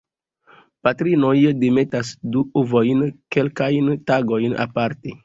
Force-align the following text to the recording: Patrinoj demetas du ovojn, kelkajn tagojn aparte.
Patrinoj 0.87 1.33
demetas 1.63 2.09
du 2.37 2.43
ovojn, 2.63 3.05
kelkajn 3.37 3.93
tagojn 4.13 4.57
aparte. 4.65 5.15